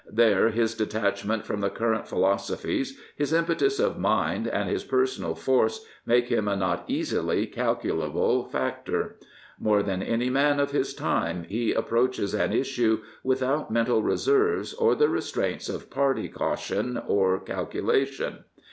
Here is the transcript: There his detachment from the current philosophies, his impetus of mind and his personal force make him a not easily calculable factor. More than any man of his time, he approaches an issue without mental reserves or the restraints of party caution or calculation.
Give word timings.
There 0.09 0.49
his 0.49 0.73
detachment 0.73 1.45
from 1.45 1.61
the 1.61 1.69
current 1.69 2.07
philosophies, 2.07 2.97
his 3.15 3.31
impetus 3.31 3.77
of 3.79 3.99
mind 3.99 4.47
and 4.47 4.67
his 4.67 4.83
personal 4.83 5.35
force 5.35 5.85
make 6.07 6.27
him 6.29 6.47
a 6.47 6.55
not 6.55 6.85
easily 6.87 7.45
calculable 7.45 8.45
factor. 8.45 9.19
More 9.59 9.83
than 9.83 10.01
any 10.01 10.31
man 10.31 10.59
of 10.59 10.71
his 10.71 10.95
time, 10.95 11.43
he 11.43 11.71
approaches 11.71 12.33
an 12.33 12.51
issue 12.51 13.03
without 13.23 13.69
mental 13.69 14.01
reserves 14.01 14.73
or 14.73 14.95
the 14.95 15.07
restraints 15.07 15.69
of 15.69 15.91
party 15.91 16.29
caution 16.29 16.99
or 17.05 17.39
calculation. 17.39 18.45